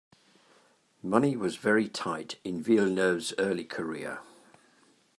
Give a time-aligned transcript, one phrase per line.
[1.03, 4.17] Money was very tight in Villeneuve's early career.